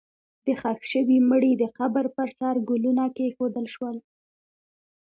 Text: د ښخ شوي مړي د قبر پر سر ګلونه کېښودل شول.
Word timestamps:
د 0.45 0.47
ښخ 0.59 0.79
شوي 0.91 1.17
مړي 1.29 1.51
د 1.57 1.63
قبر 1.77 2.05
پر 2.15 2.29
سر 2.37 2.55
ګلونه 2.69 3.03
کېښودل 3.15 3.65
شول. 3.75 3.97